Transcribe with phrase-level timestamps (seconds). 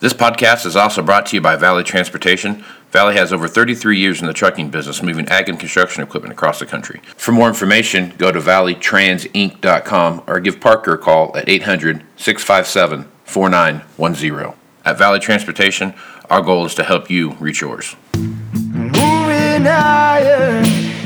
[0.00, 2.64] This podcast is also brought to you by Valley Transportation.
[2.92, 6.60] Valley has over 33 years in the trucking business, moving ag and construction equipment across
[6.60, 7.00] the country.
[7.16, 14.54] For more information, go to valleytransinc.com or give Parker a call at 800 657 4910.
[14.84, 15.94] At Valley Transportation,
[16.30, 17.96] our goal is to help you reach yours.
[18.14, 20.58] Moving higher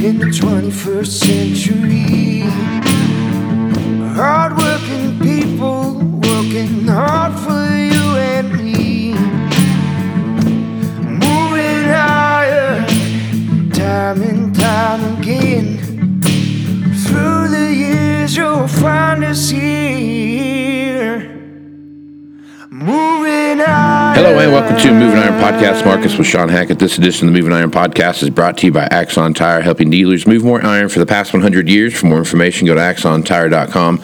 [0.04, 2.40] in the 21st century.
[4.14, 7.61] Hardworking people working hard for
[14.12, 15.78] time and time again.
[17.06, 21.28] Through the years, you'll find us here.
[22.70, 23.58] Moving.
[23.58, 25.84] Hello and welcome to Moving Iron Podcast.
[25.84, 26.78] Markets with Shawn Hackett.
[26.78, 29.88] This edition of the Moving Iron Podcast is brought to you by Axon Tire, helping
[29.88, 31.98] dealers move more iron for the past 100 years.
[31.98, 34.02] For more information, go to axontire.com.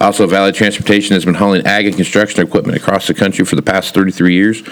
[0.00, 3.62] Also, Valley Transportation has been hauling ag and construction equipment across the country for the
[3.62, 4.62] past 33 years.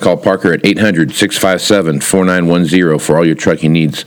[0.00, 4.04] Call Parker at 800 657 4910 for all your trucking needs.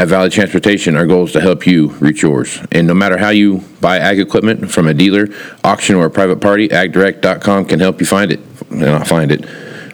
[0.00, 2.58] At Valley Transportation, our goal is to help you reach yours.
[2.72, 5.28] And no matter how you buy ag equipment from a dealer,
[5.62, 8.40] auction, or a private party, agdirect.com can help you find it.
[8.70, 9.44] Not find it,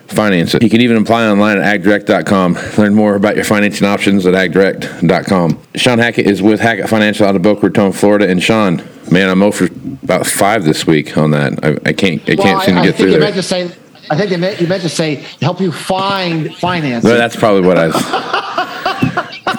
[0.06, 0.62] finance it.
[0.62, 2.56] You can even apply online at agdirect.com.
[2.78, 5.60] Learn more about your financing options at agdirect.com.
[5.74, 8.28] Shawn Hackett is with Hackett Financial out of Boca Raton, Florida.
[8.28, 9.64] And Shawn, man, I'm over
[10.04, 11.64] about five this week on that.
[11.64, 13.20] I, I can't, I can't Well, seem I, to I get think through you there.
[13.22, 13.74] meant to say.
[14.08, 17.02] I think you meant, you meant to say help you find finance.
[17.02, 18.52] Well, that's probably what I.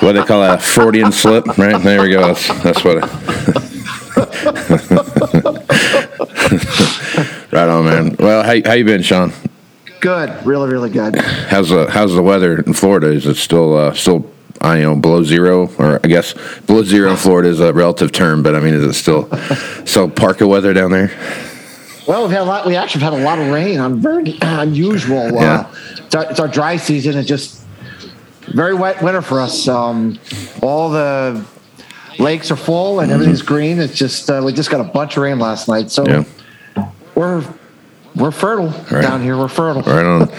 [0.08, 1.82] what they call a Freudian slip, right?
[1.82, 2.34] There we go.
[2.34, 2.98] That's, that's what.
[7.50, 8.16] Right on, man.
[8.20, 9.32] Well, how how you been, Shawn?
[10.00, 11.16] good, really, really good.
[11.16, 13.08] How's the how's the weather in Florida?
[13.08, 14.30] Is it still uh, still
[14.62, 18.12] I you know below zero, or I guess below zero in Florida is a relative
[18.12, 19.30] term, but I mean, is it still
[19.86, 21.12] still parka weather down there?
[22.08, 22.66] Well, we've had a lot.
[22.66, 23.80] We actually have had a lot of rain.
[23.80, 25.34] I'm very unusual.
[25.34, 25.62] Yeah.
[25.62, 27.18] Uh, it's, our, it's our dry season.
[27.18, 27.64] It's just
[28.48, 29.68] very wet winter for us.
[29.68, 30.18] Um,
[30.62, 31.46] all the
[32.20, 33.80] lakes are full and everything's green.
[33.80, 36.24] It's just uh, we just got a bunch of rain last night, so Yeah.
[37.16, 37.44] we're
[38.16, 39.02] we're fertile Right.
[39.02, 39.38] down here.
[39.38, 39.82] We're fertile.
[39.84, 40.30] Right on.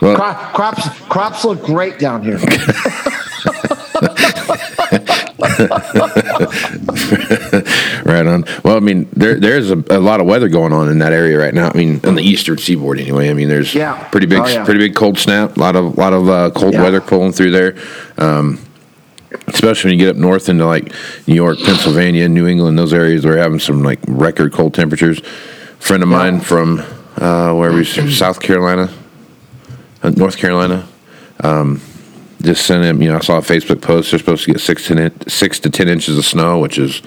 [0.00, 2.38] Well, Crop, crops crops look great down here.
[8.04, 8.44] Right on.
[8.64, 11.38] Well, I mean, there there's a, a lot of weather going on in that area
[11.38, 11.70] right now.
[11.72, 13.30] I mean, on the eastern seaboard, anyway.
[13.30, 13.94] I mean, there's Yeah.
[14.10, 14.64] pretty big, Oh, yeah.
[14.64, 15.56] pretty big cold snap.
[15.56, 16.82] A lot of lot of uh, cold Yeah.
[16.82, 17.74] weather pulling through there.
[18.18, 18.58] Um,
[19.48, 20.92] especially when you get up north into like
[21.26, 25.20] New York, Pennsylvania, New England, those areas, they're having some like record cold temperatures.
[25.20, 26.80] A friend of mine from
[27.18, 28.90] uh, where we South Carolina,
[30.02, 30.86] uh, North Carolina.
[31.40, 31.80] Um,
[32.42, 33.02] just sent him.
[33.02, 34.10] You know, I saw a Facebook post.
[34.10, 37.02] They're supposed to get six to in- six to ten inches of snow, which is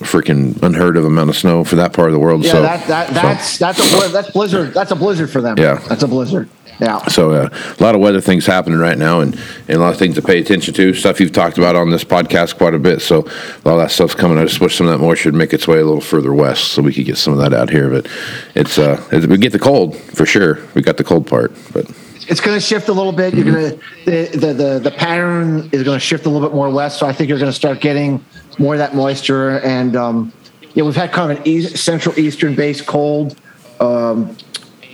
[0.00, 2.44] freaking unheard of amount of snow for that part of the world.
[2.44, 4.74] Yeah, so that, that so- that's that's a that's blizzard.
[4.74, 5.58] That's a blizzard for them.
[5.58, 5.74] Yeah.
[5.88, 6.48] that's a blizzard.
[6.80, 7.06] Yeah.
[7.06, 9.98] So uh, a lot of weather things happening right now, and, and a lot of
[9.98, 10.92] things to pay attention to.
[10.92, 13.00] Stuff you've talked about on this podcast quite a bit.
[13.00, 14.38] So a lot of that stuff's coming.
[14.38, 16.72] I just wish some of that moisture would make its way a little further west,
[16.72, 17.90] so we could get some of that out here.
[17.90, 18.08] But
[18.56, 20.66] it's uh, we get the cold for sure.
[20.74, 21.88] We got the cold part, but
[22.28, 23.34] It's going to shift a little bit.
[23.34, 26.54] You're going to the, the the the pattern is going to shift a little bit
[26.54, 26.98] more west.
[26.98, 28.24] So I think you're going to start getting
[28.58, 29.58] more of that moisture.
[29.60, 30.32] And um,
[30.74, 33.36] yeah, we've had kind of an east, central eastern based cold
[33.80, 34.36] um,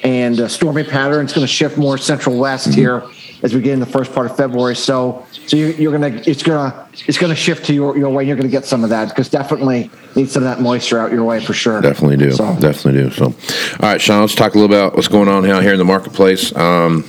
[0.02, 1.24] and a stormy pattern.
[1.24, 3.02] It's going to shift more central west here
[3.42, 4.76] as we get in the first part of February.
[4.76, 7.96] So so you're, you're going to it's going to it's going to shift to your
[7.96, 8.24] your way.
[8.24, 11.12] You're going to get some of that because definitely need some of that moisture out
[11.12, 11.80] your way for sure.
[11.80, 13.10] definitely do, So- definitely do.
[13.10, 13.34] So, all
[13.80, 16.54] right, Shawn, let's talk a little about what's going on out here in the marketplace.
[16.56, 17.04] Um,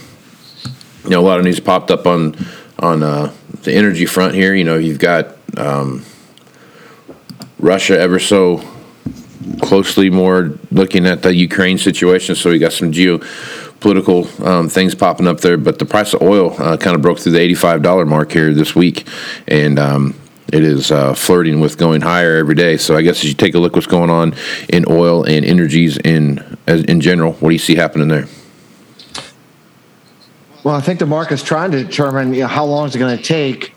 [1.03, 2.35] you know, a lot of news popped up on
[2.79, 3.31] on uh,
[3.63, 4.53] the energy front here.
[4.53, 6.03] You know, you've got um,
[7.59, 8.61] Russia ever so
[9.61, 12.35] closely more looking at the Ukraine situation.
[12.35, 15.57] So we got some geopolitical um, things popping up there.
[15.57, 18.53] But the price of oil uh, kind of broke through the eighty-five dollar mark here
[18.53, 19.07] this week,
[19.47, 20.15] and um,
[20.51, 22.77] it is uh, flirting with going higher every day.
[22.77, 24.35] So I guess as you take a look what's going on
[24.69, 28.27] in oil and energies in in general, what do you see happening there?
[30.63, 33.17] Well, I think the market's trying to determine you know, how long is it going
[33.17, 33.73] to take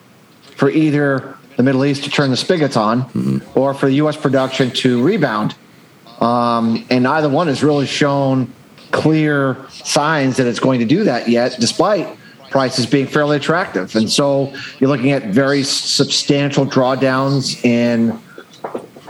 [0.56, 3.58] for either the Middle East to turn the spigots on mm-hmm.
[3.58, 4.16] or for the U.S.
[4.16, 5.54] production to rebound.
[6.20, 8.52] Um, and neither one has really shown
[8.90, 12.16] clear signs that it's going to do that yet, despite
[12.50, 13.96] prices being fairly attractive.
[13.96, 18.19] And so you're looking at very substantial drawdowns in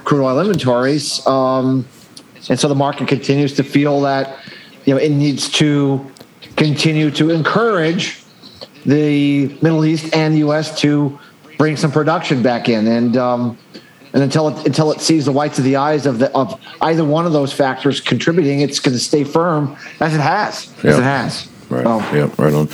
[0.05, 1.27] crude oil inventories.
[1.27, 1.87] Um,
[2.49, 4.39] and so the market continues to feel that
[4.85, 6.11] you know it needs to
[6.57, 8.23] continue to encourage
[8.87, 10.81] the Middle East and the U.S.
[10.81, 11.19] to
[11.59, 13.59] bring some production back in, and um,
[14.13, 17.05] and until it until it sees the whites of the eyes of the of either
[17.05, 20.85] one of those factors contributing, it's going to stay firm as it has, yep.
[20.85, 21.49] as it has.
[21.71, 21.87] Right.
[21.87, 21.99] Oh.
[22.15, 22.31] Yeah.
[22.43, 22.69] Right on.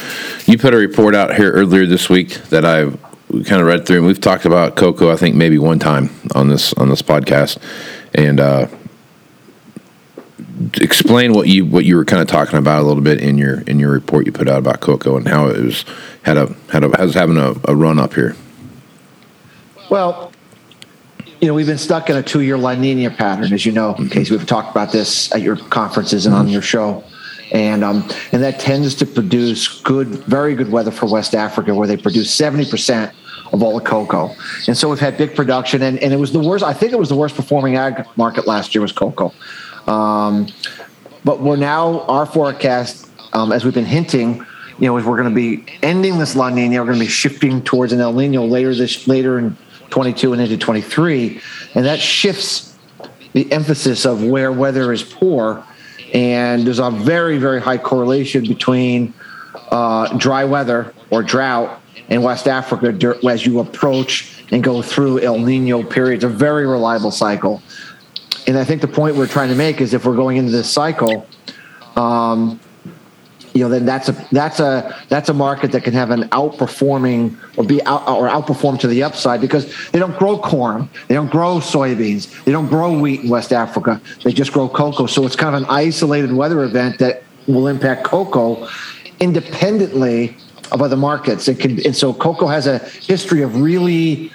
[0.47, 2.91] You put a report out here earlier this week that I
[3.31, 5.13] kind of read through, and we've talked about cocoa.
[5.13, 7.59] I think maybe one time on this on this podcast,
[8.15, 8.67] and uh,
[10.75, 13.61] explain what you what you were kind of talking about a little bit in your
[13.63, 15.85] in your report you put out about cocoa and how it was
[16.23, 18.37] had a had a has having a, a run up here.
[19.91, 20.33] Well,
[21.41, 23.95] you know, we've been stuck in a two year La Nina pattern, as you know,
[23.95, 27.03] in case we've talked about this at your conferences and on your show.
[27.53, 31.89] And um, and that tends to produce good, very good weather for West Africa, where
[31.89, 33.13] they produce seventy percent
[33.53, 34.31] of all the cocoa.
[34.69, 36.63] And so we've had big production, and, and it was the worst.
[36.63, 39.35] I think it was the worst performing ag market last year was cocoa.
[39.91, 40.47] Um,
[41.25, 44.47] but we're now our forecast, um, as we've been hinting,
[44.79, 46.79] you know, is we're going to be ending this La Nina.
[46.79, 49.57] We're going to be shifting towards an El Nino later this later in
[49.91, 51.41] 22 and into 23,
[51.75, 52.79] and that shifts
[53.33, 55.65] the emphasis of where weather is poor.
[56.15, 59.13] And there's a very very high correlation between
[59.71, 65.39] uh, dry weather or drought in West Africa as you approach and go through El
[65.39, 66.25] Nino periods.
[66.25, 67.61] A very reliable cycle
[68.51, 70.69] and I think the point we're trying to make is if we're going into this
[70.69, 71.25] cycle,
[71.95, 72.59] um,
[73.55, 77.37] you know, then that's a that's a that's a market that can have an outperforming
[77.57, 81.31] or be out or outperform to the upside because they don't grow corn, they don't
[81.31, 84.01] grow soybeans, they don't grow wheat in West Africa.
[84.25, 85.07] They just grow cocoa.
[85.07, 88.69] So it's kind of an isolated weather event that will impact cocoa
[89.21, 90.37] independently
[90.73, 91.47] of other markets.
[91.47, 94.33] It can, and so cocoa has a history of really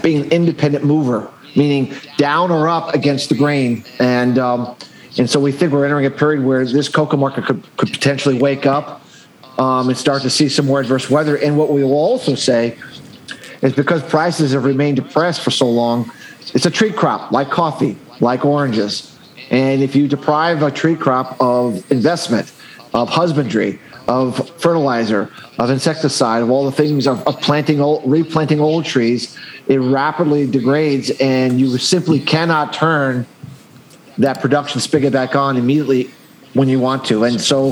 [0.00, 3.84] being an independent mover meaning down or up against the grain.
[3.98, 4.76] And um,
[5.18, 8.38] and so we think we're entering a period where this cocoa market could, could potentially
[8.38, 9.02] wake up
[9.58, 11.36] um, and start to see some more adverse weather.
[11.36, 12.78] And what we will also say
[13.62, 16.10] is because prices have remained depressed for so long,
[16.54, 19.18] it's a tree crop like coffee, like oranges.
[19.50, 22.52] And if you deprive a tree crop of investment,
[22.94, 28.60] of husbandry, of fertilizer, of insecticide, of all the things of, of planting old, replanting
[28.60, 29.36] old trees,
[29.70, 33.24] it rapidly degrades, and you simply cannot turn
[34.18, 36.10] that production spigot back on immediately
[36.54, 37.22] when you want to.
[37.22, 37.70] And so,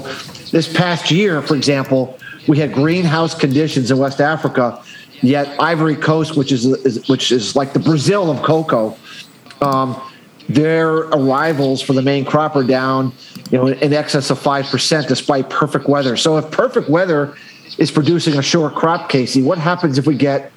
[0.53, 2.17] this past year, for example,
[2.47, 4.81] we had greenhouse conditions in West Africa.
[5.23, 8.97] Yet Ivory Coast, which is, is which is like the Brazil of cocoa,
[9.61, 10.01] um,
[10.49, 13.12] their arrivals for the main crop are down,
[13.51, 16.17] you know, in excess of five percent, despite perfect weather.
[16.17, 17.37] So if perfect weather
[17.77, 20.53] is producing a short crop, Casey, what happens if we get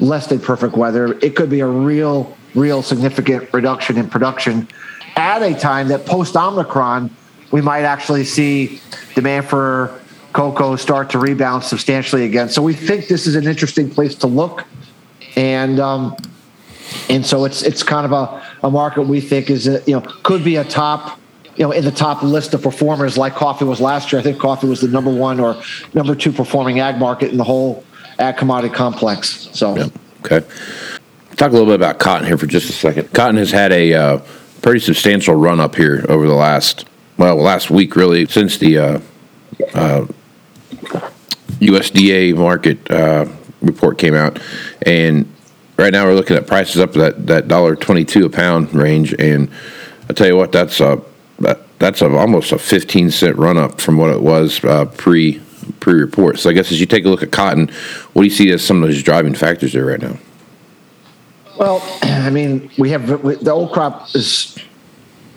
[0.00, 4.68] less than perfect weather, it could be a real, real significant reduction in production
[5.16, 7.10] at a time that post Omicron,
[7.50, 8.80] we might actually see
[9.14, 9.98] demand for
[10.32, 12.48] cocoa start to rebound substantially again.
[12.50, 14.64] So we think this is an interesting place to look,
[15.34, 16.14] and um,
[17.08, 20.02] and so it's it's kind of a, a market we think is a, you know
[20.22, 21.18] could be a top
[21.56, 24.20] you know in the top list of performers like coffee was last year.
[24.20, 25.60] I think coffee was the number one or
[25.94, 27.82] number two performing ag market in the whole
[28.18, 29.48] ag commodity complex.
[29.52, 29.88] So, yeah.
[30.24, 30.46] okay.
[31.36, 33.12] Talk a little bit about cotton here for just a second.
[33.12, 34.20] Cotton has had a uh,
[34.62, 36.86] pretty substantial run up here over the last,
[37.18, 39.00] well, last week really, since the uh,
[39.74, 40.06] uh,
[41.60, 43.26] USDA market uh,
[43.60, 44.40] report came out.
[44.82, 45.30] And
[45.76, 49.14] right now we're looking at prices up that, that dollar twenty-two a pound range.
[49.18, 49.50] And
[50.08, 51.02] I tell you what, that's a,
[51.78, 55.42] that's a, almost a 15 cent run up from what it was uh, pre
[55.80, 56.38] pre-report.
[56.38, 57.68] So I guess as you take a look at cotton,
[58.12, 60.16] what do you see as some of those driving factors there right now?
[61.58, 64.58] Well, I mean, we have the old crop is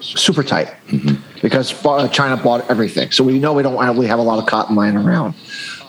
[0.02, 1.16] super tight mm-hmm.
[1.42, 1.72] because
[2.12, 4.98] China bought everything, so we know we don't really have a lot of cotton lying
[4.98, 5.34] around.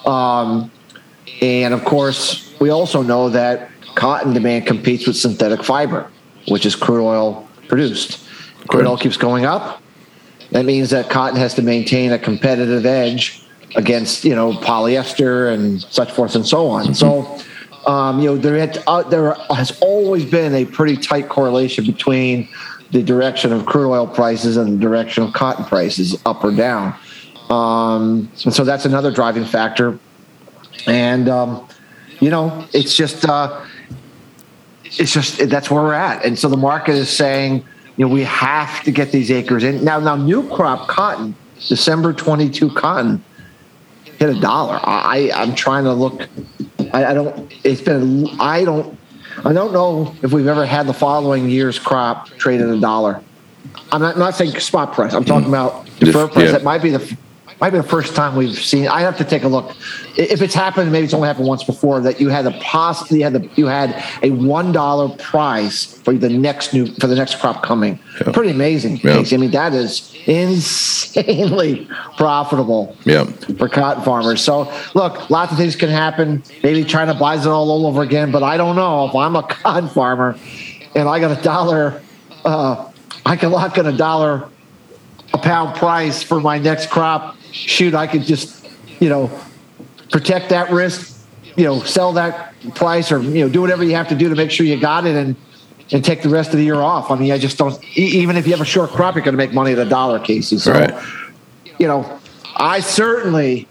[0.07, 0.71] Um,
[1.43, 6.11] and of course, we also know that cotton demand competes with synthetic fiber,
[6.49, 8.25] which is crude oil produced.
[8.69, 9.83] Crude oil keeps going up.
[10.53, 13.45] That means that cotton has to maintain a competitive edge
[13.77, 16.95] against you know polyester and such forth and so on.
[16.95, 17.41] So
[17.87, 22.49] um, you know, there had, uh, there has always been a pretty tight correlation between
[22.91, 26.95] the direction of crude oil prices and the direction of cotton prices, up or down.
[27.49, 29.99] Um, and so that's another driving factor.
[30.87, 31.69] And um,
[32.21, 33.65] you know, it's just uh,
[34.85, 36.25] it's just that's where we're at.
[36.25, 37.65] And so the market is saying,
[37.97, 39.99] you know, we have to get these acres in now.
[40.01, 41.35] Now, new crop cotton,
[41.69, 43.25] December twenty two cotton
[44.21, 44.79] hit a dollar.
[44.83, 46.29] I, I'm trying to look.
[46.93, 47.53] I, I don't.
[47.65, 48.29] It's been.
[48.39, 48.97] I don't.
[49.45, 53.23] I don't know if we've ever had the following year's crop trade at a dollar.
[53.91, 55.15] I'm not, not saying spot price.
[55.15, 55.55] I'm talking mm-hmm.
[55.55, 56.47] about deferred price.
[56.47, 56.53] yeah.
[56.53, 57.17] That might be the
[57.61, 58.89] might be the first time we've seen.
[58.89, 59.77] I have to take a look.
[60.17, 62.01] If it's happened, maybe it's only happened once before.
[62.01, 66.15] That you had the poss, you had the you had a one dollar price for
[66.15, 67.99] the next new for the next crop coming.
[68.21, 68.33] Yeah.
[68.33, 68.99] Pretty amazing.
[69.05, 69.23] Yeah.
[69.31, 71.87] I mean, that is insanely
[72.17, 73.25] profitable Yeah.
[73.59, 74.41] for cotton farmers.
[74.43, 76.43] So, look, lots of things can happen.
[76.63, 79.07] Maybe China buys it all over again, but I don't know.
[79.09, 80.37] If I'm a cotton farmer
[80.95, 82.01] and I got a dollar,
[82.45, 82.91] uh,
[83.27, 84.49] I can lock in a dollar
[85.33, 87.37] a pound price for my next crop.
[87.53, 88.69] Shoot, I could just,
[89.01, 89.31] you know,
[90.11, 91.19] protect that risk,
[91.57, 94.35] you know, sell that price or, you know, do whatever you have to do to
[94.35, 95.37] make sure you got it and,
[95.93, 97.11] and take the rest of the year off.
[97.11, 99.39] I mean, I just don't, even if you have a short crop, you're going to
[99.39, 100.59] make money at a dollar, Casey.
[100.59, 100.95] So, Right.
[101.79, 102.21] you know,
[102.57, 103.67] I certainly,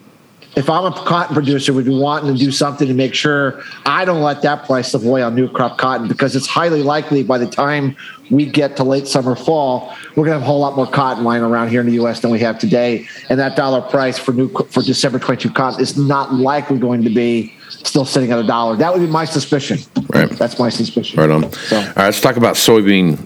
[0.56, 4.04] if I'm a cotton producer, would be wanting to do something to make sure I
[4.04, 7.38] don't let that price slip away on new crop cotton because it's highly likely by
[7.38, 7.96] the time
[8.32, 11.24] we get to late summer, fall, we're going to have a whole lot more cotton
[11.24, 12.20] lying around here in the U.S.
[12.20, 15.98] than we have today, and that dollar price for new for December 22 cotton is
[15.98, 18.76] not likely going to be still sitting at a dollar.
[18.76, 19.80] That would be my suspicion.
[20.10, 20.30] Right.
[20.32, 21.20] That's my suspicion.
[21.20, 21.52] Right on.
[21.52, 23.18] So- All right, let's talk about soybean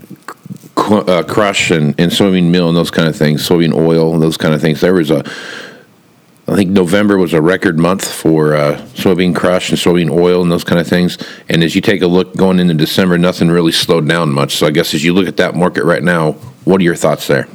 [0.78, 4.38] uh, crush and, and soybean meal and those kind of things, soybean oil and those
[4.38, 4.82] kind of things.
[4.82, 5.24] There was a,
[6.46, 10.52] I think November was a record month for uh, soybean crush and soybean oil and
[10.52, 11.18] those kind of things.
[11.48, 14.56] And as you take a look going into December, nothing really slowed down much.
[14.56, 16.34] So I guess as you look at that market right now,
[16.66, 17.48] what are your thoughts there?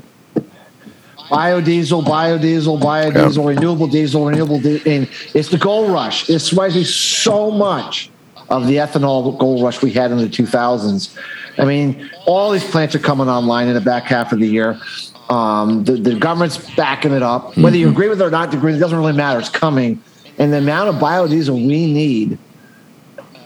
[1.29, 4.91] biodiesel, biodiesel, biodiesel, renewable diesel, renewable diesel.
[4.91, 6.29] And it's the gold rush.
[6.31, 8.11] It's me so much
[8.49, 11.17] of the ethanol gold rush we had in the 2000s.
[11.59, 14.81] I mean, all these plants are coming online in the back half of the year.
[15.29, 17.57] Um, the, the government's backing it up.
[17.57, 19.39] Whether you agree with it or not, agree, it doesn't really matter.
[19.39, 20.03] It's coming.
[20.39, 22.39] And the amount of biodiesel we need,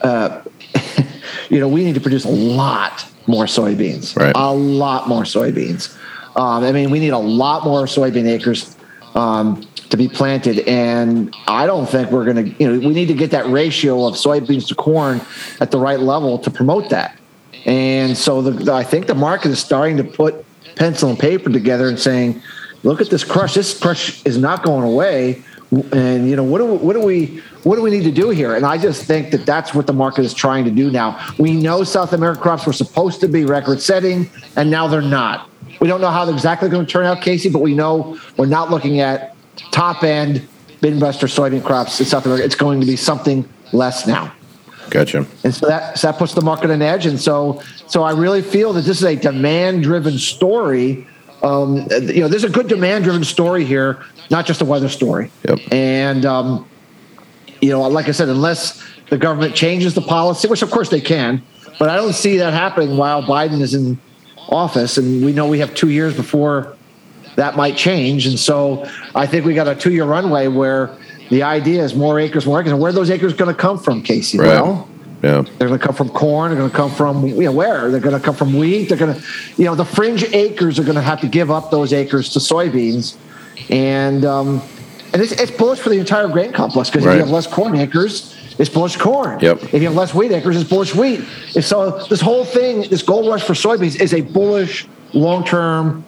[0.03, 0.43] uh,
[1.49, 4.17] you know, we need to produce a lot more soybeans.
[4.17, 4.33] Right.
[4.35, 5.97] A lot more soybeans.
[6.37, 8.77] Um, I mean, we need a lot more soybean acres
[9.15, 12.62] um, to be planted, and I don't think we're going to.
[12.62, 15.21] You know, we need to get that ratio of soybeans to corn
[15.61, 17.19] at the right level to promote that.
[17.67, 20.45] And so, the, I think the market is starting to put
[20.76, 22.41] pencil and paper together and saying,
[22.83, 23.55] "Look at this crush.
[23.55, 25.43] This crush is not going away."
[25.93, 28.31] And you know, what do we, what do we what do we need to do
[28.31, 28.55] here?
[28.55, 31.19] And I just think that that's what the market is trying to do now.
[31.38, 35.49] We know South American crops were supposed to be record setting, and now they're not.
[35.81, 38.47] We don't know how they're exactly going to turn out, Casey, but we know we're
[38.47, 39.35] not looking at
[39.71, 40.47] top end
[40.83, 42.45] Midwestern soybean crops in South America.
[42.45, 44.33] It's going to be something less now.
[44.91, 45.27] Gotcha.
[45.45, 47.07] And so that so that puts the market on edge.
[47.07, 51.07] And so so I really feel that this is a demand driven story.
[51.43, 55.31] Um, you know, there's a good demand driven story here, not just a weather story.
[55.49, 55.59] Yep.
[55.73, 56.69] And um,
[57.61, 61.01] you know, like I said, unless the government changes the policy, which of course they
[61.01, 61.43] can,
[61.79, 63.99] but I don't see that happening while Biden is in
[64.49, 64.99] office.
[64.99, 66.77] And we know we have two years before
[67.37, 68.27] that might change.
[68.27, 70.97] And so I think we got a two year runway where
[71.31, 72.73] the idea is more acres, more acres.
[72.73, 74.38] And where are those acres going to come from, Casey?
[74.38, 74.49] Right.
[74.49, 74.88] Well,
[75.23, 75.43] Yeah.
[75.59, 76.50] they're going to come from corn.
[76.50, 77.91] They're going to come from you know where?
[77.91, 78.88] They're going to come from wheat.
[78.88, 79.23] They're going to,
[79.57, 82.38] you know, the fringe acres are going to have to give up those acres to
[82.38, 83.17] soybeans,
[83.71, 84.61] and um,
[85.12, 87.76] and it's, it's bullish for the entire grain complex because if you have less corn
[87.76, 89.38] acres, it's bullish corn.
[89.41, 89.62] Yep.
[89.64, 91.21] If you have less wheat acres, it's bullish wheat.
[91.55, 96.05] And so this whole thing, this gold rush for soybeans, is a bullish long term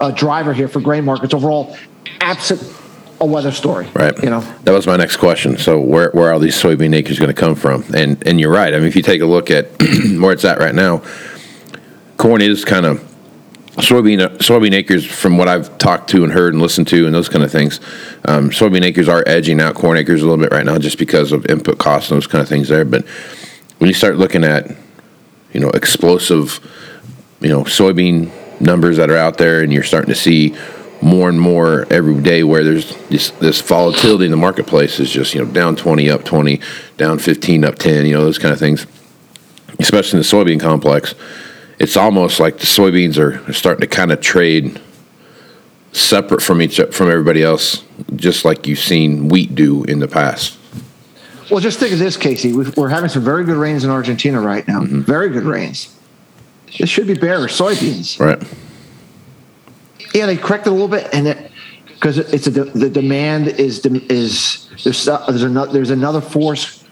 [0.00, 1.76] uh, driver here for grain markets overall,
[2.20, 2.60] absent
[3.24, 3.88] a weather story.
[3.94, 4.16] Right.
[4.22, 4.40] You know.
[4.62, 5.58] That was my next question.
[5.58, 7.84] So where where are these soybean acres going to come from?
[7.94, 8.72] And and you're right.
[8.72, 9.66] I mean, if you take a look at
[10.20, 11.02] where it's at right now,
[12.18, 12.98] corn is kind of
[13.76, 17.28] soybean soybean acres from what I've talked to and heard and listened to and those
[17.28, 17.80] kind of things.
[18.26, 21.32] Um, soybean acres are edging out corn acres a little bit right now just because
[21.32, 22.84] of input costs and those kind of things there.
[22.84, 23.06] But
[23.78, 24.70] when you start looking at
[25.52, 26.60] you know explosive
[27.40, 30.54] you know soybean numbers that are out there and you're starting to see
[31.04, 35.34] more and more every day where there's this, this volatility in the marketplace is just
[35.34, 36.60] you know down 20 up 20
[36.96, 38.86] down 15 up 10 you know those kind of things
[39.78, 41.14] especially in the soybean complex
[41.78, 44.80] it's almost like the soybeans are starting to kind of trade
[45.92, 47.84] separate from each from everybody else
[48.16, 50.58] just like you've seen wheat do in the past
[51.50, 52.54] Well, just think of this, Casey.
[52.54, 54.80] We've- We're having some very good rains in Argentina right now.
[54.80, 55.02] Mm-hmm.
[55.02, 55.94] Very good rains.
[56.78, 58.18] it should be bearish soybeans.
[58.18, 58.42] Right.
[60.14, 61.50] Yeah, they corrected a little bit, and it
[62.04, 66.82] because it's a the demand is is there's there's another there's another force.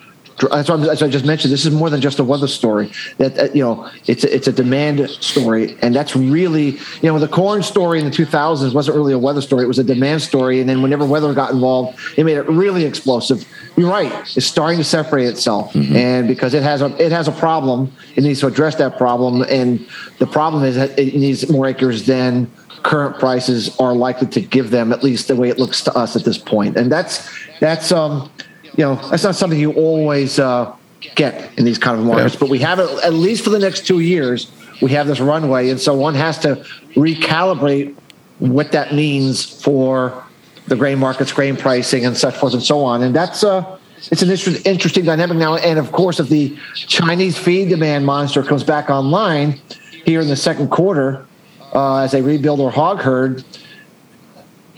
[0.50, 1.52] That's what, I just mentioned.
[1.52, 2.90] This is more than just a weather story.
[3.18, 7.18] That, that you know, it's a, it's a demand story, and that's really you know
[7.18, 9.64] the corn story in the 2000s wasn't really a weather story.
[9.64, 12.84] It was a demand story, and then whenever weather got involved, it made it really
[12.86, 13.46] explosive.
[13.76, 15.94] You're right; it's starting to separate itself, mm-hmm.
[15.94, 19.42] and because it has a it has a problem, it needs to address that problem,
[19.42, 19.86] and
[20.18, 22.50] the problem is that it needs more acres than
[22.82, 26.16] current prices are likely to give them at least the way it looks to us
[26.16, 26.76] at this point.
[26.76, 27.28] And that's
[27.60, 28.30] that's um
[28.76, 30.74] you know that's not something you always uh,
[31.14, 32.40] get in these kind of markets Yeah.
[32.40, 34.50] but we have it at least for the next two years.
[34.80, 36.56] We have this runway and so one has to
[36.94, 37.94] recalibrate
[38.38, 40.24] what that means for
[40.66, 43.02] the grain markets grain pricing and such forth and so on.
[43.02, 43.78] And that's uh
[44.10, 45.54] it's an interesting dynamic now.
[45.56, 49.60] And of course if the chinese feed demand monster comes back online
[50.04, 51.26] here in the second quarter
[51.72, 53.44] uh, as they rebuild their hog herd,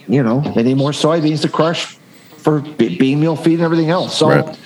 [0.07, 1.97] you know, they need more soybeans to crush
[2.39, 4.17] for bean meal feed and everything else.
[4.17, 4.59] So Right.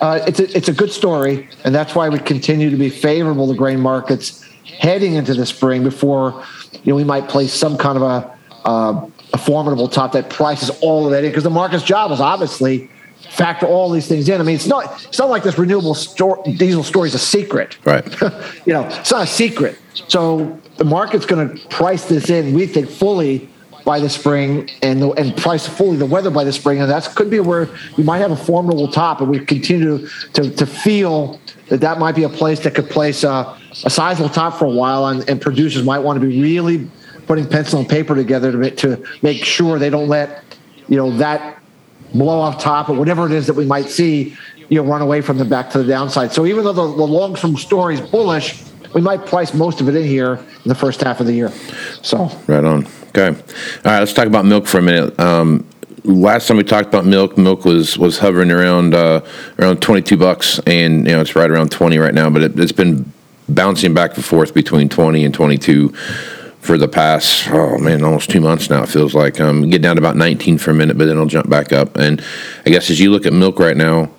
[0.00, 3.48] uh, it's a, it's a good story, and that's why we continue to be favorable
[3.48, 4.44] to grain markets
[4.78, 5.82] heading into the spring.
[5.82, 6.44] Before
[6.84, 10.70] you know, we might place some kind of a uh, a formidable top that prices
[10.80, 12.88] all of that in because the market's job is obviously
[13.30, 14.40] factor all these things in.
[14.40, 17.76] I mean, it's not it's not like this renewable store, diesel story is a secret
[17.84, 18.04] Right.
[18.66, 19.78] you know, it's not a secret.
[20.08, 23.48] So the market's going to price this in, we think, fully
[23.84, 26.80] by the spring and the, and price fully the weather by the spring.
[26.80, 30.50] And that could be where we might have a formidable top and we continue to,
[30.50, 34.58] to feel that that might be a place that could place a, a sizable top
[34.58, 36.90] for a while and, and producers might want to be really
[37.26, 40.42] putting pencil and paper together to make, to make sure they don't let,
[40.88, 41.62] you know, that
[42.18, 44.36] blow off top or whatever it is that we might see,
[44.68, 46.32] you know, run away from the back to the downside.
[46.32, 48.62] So even though the, the long term story is bullish,
[48.94, 51.50] we might price most of it in here in the first half of the year.
[52.02, 52.86] So Right on.
[53.08, 53.28] Okay.
[53.28, 53.34] All
[53.84, 53.98] right.
[53.98, 55.18] Let's talk about milk for a minute.
[55.18, 55.66] Um,
[56.04, 59.20] last time we talked about milk, milk was was hovering around uh,
[59.58, 62.30] around twenty two bucks, and you know it's right around twenty right now.
[62.30, 63.10] But it, it's been
[63.48, 65.94] bouncing back and forth between twenty and twenty two
[66.66, 68.82] for the past oh man almost two months now.
[68.82, 71.26] It feels like um, get down to about nineteen for a minute, but then it'll
[71.26, 71.96] jump back up.
[71.96, 72.22] And
[72.66, 74.10] I guess as you look at milk right now,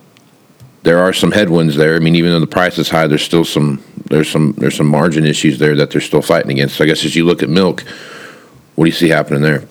[0.82, 1.94] there are some headwinds there.
[1.94, 4.88] I mean, even though the price is high, there's still some there's some there's some
[4.88, 6.76] margin issues there that they're still fighting against.
[6.76, 7.84] So I guess as you look at milk,
[8.74, 9.64] what do you see happening there?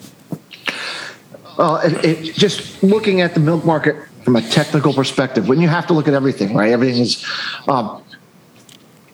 [1.58, 5.68] uh, it, it, just looking at the milk market from a technical perspective, when you
[5.68, 6.72] have to look at everything, right?
[6.72, 7.24] Everything is.
[7.66, 8.02] Um,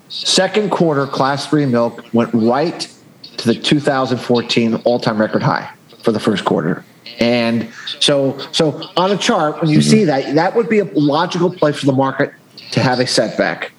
[0.09, 2.94] second quarter class three milk went right
[3.39, 5.71] to the 2014 all-time record high
[6.03, 6.85] for the first quarter.
[7.19, 9.91] And so, so on a chart, when you mm-hmm.
[9.91, 12.33] see that, that would be a logical place for the market
[12.73, 13.73] to have a setback.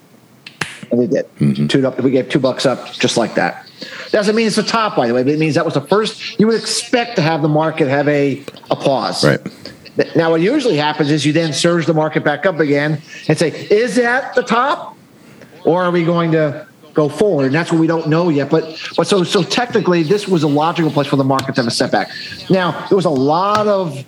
[0.90, 1.26] And we did.
[1.38, 1.68] Mm-hmm.
[1.68, 3.70] Two up, we gave two bucks up just like that.
[4.12, 6.40] Doesn't mean it's the top, by the way, but it means that was the first.
[6.40, 9.26] You would expect to have the market have a, a pause.
[9.26, 10.16] Right.
[10.16, 13.50] Now, what usually happens is you then surge the market back up again and say,
[13.70, 14.98] is that the top?
[15.64, 17.46] Or are we going to go forward?
[17.46, 18.50] And that's what we don't know yet.
[18.50, 18.64] But
[18.98, 21.72] but so so technically this was a logical place for the market to have a
[21.72, 22.10] setback.
[22.50, 24.04] Now, there was a lot of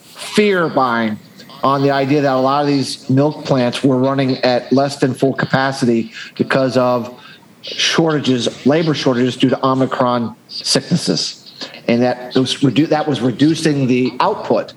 [0.00, 1.18] fear buying
[1.62, 5.12] on the idea that a lot of these milk plants were running at less than
[5.12, 7.20] full capacity because of
[7.62, 11.52] shortages, labor shortages due to Omicron sicknesses.
[11.88, 14.72] And that was redu- that was reducing the output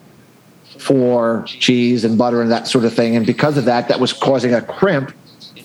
[0.78, 3.16] for cheese and butter and that sort of thing.
[3.16, 5.14] And because of that, that was causing a crimp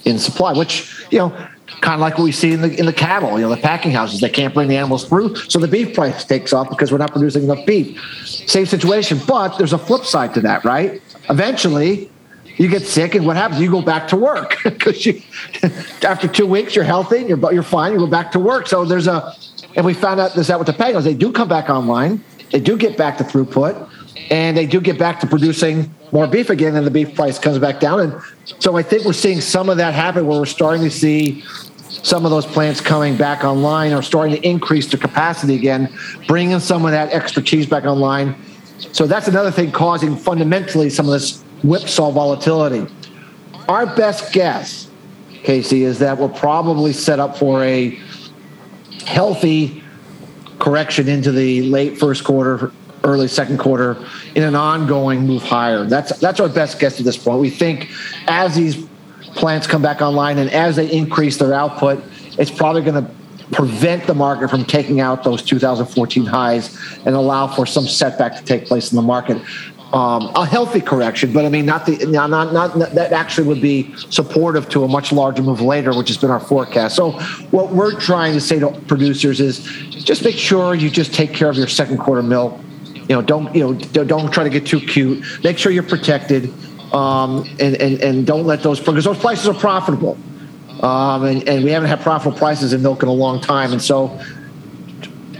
[0.04, 1.48] in supply, which, you know,
[1.80, 3.92] kind of like what we see in the in the cattle, you know, the packing
[3.92, 5.36] houses, they can't bring the animals through.
[5.36, 7.98] So the beef price takes off because we're not producing enough beef.
[8.24, 11.02] Same situation, but there's a flip side to that, right?
[11.28, 12.10] Eventually
[12.56, 13.60] you get sick, and what happens?
[13.60, 15.22] You go back to work because you,
[16.02, 17.92] after two weeks, you're healthy, and you're you're fine.
[17.92, 18.66] You go back to work.
[18.66, 19.34] So there's a,
[19.76, 21.04] and we found out this out with the pagos.
[21.04, 22.24] They do come back online.
[22.50, 23.88] They do get back to throughput,
[24.30, 27.58] and they do get back to producing more beef again, and the beef price comes
[27.58, 28.00] back down.
[28.00, 28.22] And
[28.58, 31.42] so I think we're seeing some of that happen, where we're starting to see
[31.88, 35.92] some of those plants coming back online or starting to increase their capacity again,
[36.26, 38.36] bringing some of that extra cheese back online.
[38.92, 42.86] So that's another thing causing fundamentally some of this whipsaw volatility.
[43.68, 44.88] Our best guess,
[45.42, 47.98] Casey, is that we're probably set up for a
[49.04, 49.82] healthy
[50.58, 52.72] correction into the late first quarter,
[53.08, 55.84] early second quarter, in an ongoing move higher.
[55.84, 57.40] That's that's our best guess at this point.
[57.40, 57.90] We think
[58.26, 58.86] as these
[59.34, 62.02] plants come back online and as they increase their output,
[62.38, 63.10] it's probably going to
[63.52, 68.44] prevent the market from taking out those 2014 highs and allow for some setback to
[68.44, 69.40] take place in the market.
[69.92, 73.62] um, a healthy correction, but I mean, not the not, not not that actually would
[73.62, 76.94] be supportive to a much larger move later, which has been our forecast.
[76.94, 77.12] So,
[77.52, 81.48] what we're trying to say to producers is just make sure you just take care
[81.48, 82.60] of your second quarter milk.
[83.08, 85.24] You know, don't you know don't try to get too cute.
[85.42, 86.52] Make sure you're protected,
[86.92, 90.18] um, and and and don't let those because those prices are profitable,
[90.82, 93.80] um, and and we haven't had profitable prices in milk in a long time, and
[93.80, 94.20] so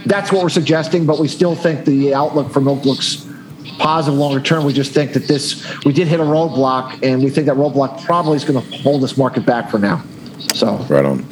[0.05, 1.05] that's what we're suggesting.
[1.05, 3.27] But we still think the outlook for milk looks
[3.79, 4.65] positive longer term.
[4.65, 8.03] We just think that this, we did hit a roadblock, and we think that roadblock
[8.05, 10.03] probably is going to hold this market back for now.
[10.53, 11.25] So, right on.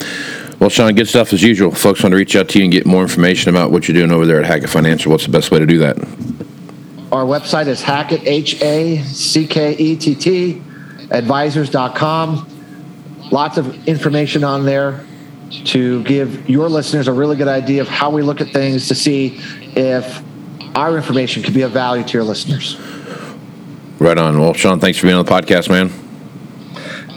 [0.60, 1.72] Well, Shawn, good stuff as usual.
[1.72, 4.12] Folks want to reach out to you and get more information about what you're doing
[4.12, 5.12] over there at Hackett Financial.
[5.12, 5.98] What's the best way to do that?
[7.12, 10.62] Our website is Hackett, H A C K E T T,
[11.12, 12.50] advisors.com.
[13.32, 15.06] Lots of information on there
[15.66, 18.96] to give your listeners a really good idea of how we look at things to
[18.96, 19.40] see
[19.76, 20.22] if
[20.76, 22.80] our information could be of value to your listeners.
[24.00, 24.40] Right on.
[24.40, 25.92] Well, Shawn, thanks for being on the podcast, man.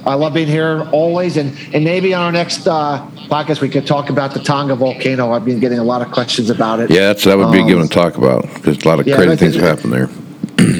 [0.06, 3.86] I love being here always, and and maybe on our next uh, podcast we could
[3.86, 5.32] talk about the Tonga volcano.
[5.32, 6.90] I've been getting a lot of questions about it.
[6.90, 9.16] Yeah, that's that would be um, good to talk about because a lot of yeah,
[9.16, 10.08] crazy things have happened there.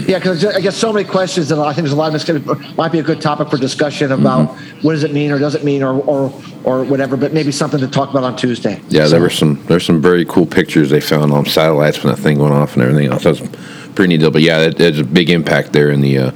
[0.07, 2.77] yeah, because I get so many questions, and I think there's a lot of this
[2.77, 4.87] might be a good topic for discussion about mm-hmm.
[4.87, 6.33] what does it mean or does it mean or, or
[6.65, 7.17] or whatever.
[7.17, 8.81] But maybe something to talk about on Tuesday.
[8.89, 9.11] Yeah, so.
[9.11, 12.39] there were some there's some very cool pictures they found on satellites when that thing
[12.39, 13.25] went off and everything else.
[13.25, 13.49] That was
[13.95, 14.31] pretty neat deal.
[14.31, 16.31] But yeah, it, it's a big impact there in the uh,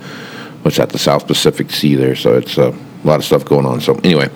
[0.62, 2.16] what's that the South Pacific Sea there.
[2.16, 3.81] So it's uh, a lot of stuff going on.
[3.81, 4.31] So anyway.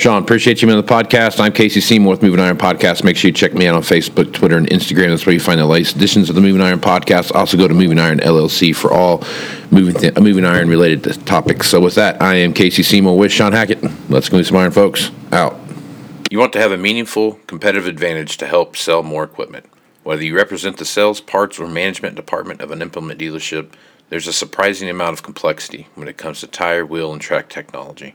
[0.00, 1.40] Shawn, appreciate you being on the podcast.
[1.40, 3.04] I'm Casey Seymour with Moving Iron Podcast.
[3.04, 5.08] Make sure you check me out on Facebook, Twitter, and Instagram.
[5.08, 7.34] That's where you find the latest editions of the Moving Iron Podcast.
[7.34, 9.22] Also, go to Moving Iron LLC for all
[9.70, 11.68] moving th- uh, moving iron related topics.
[11.68, 13.84] So, with that, I am Casey Seymour with Shawn Hackett.
[14.08, 15.10] Let's move some iron, folks.
[15.32, 15.60] Out.
[16.30, 19.66] You want to have a meaningful competitive advantage to help sell more equipment.
[20.02, 23.74] Whether you represent the sales, parts, or management department of an implement dealership,
[24.08, 28.14] there's a surprising amount of complexity when it comes to tire, wheel, and track technology.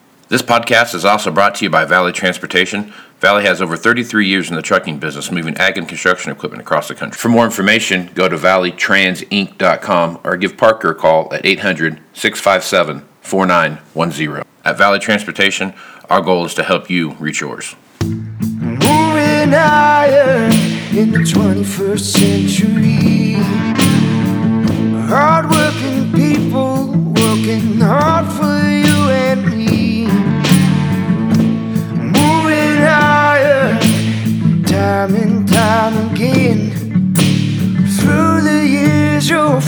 [0.31, 2.93] This podcast is also brought to you by Valley Transportation.
[3.19, 6.87] Valley has over 33 years in the trucking business, moving ag and construction equipment across
[6.87, 7.19] the country.
[7.19, 14.45] For more information, go to valleytransinc.com or give Parker a call at 800 657 4910.
[14.63, 15.73] At Valley Transportation,
[16.09, 17.75] our goal is to help you reach yours.
[18.01, 18.87] Moving
[20.95, 23.35] in the 21st century.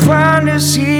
[0.05, 0.92] Find us here.